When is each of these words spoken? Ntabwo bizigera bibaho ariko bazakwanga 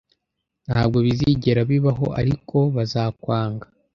Ntabwo 0.67 0.97
bizigera 1.05 1.61
bibaho 1.69 2.07
ariko 2.19 2.57
bazakwanga 2.75 3.65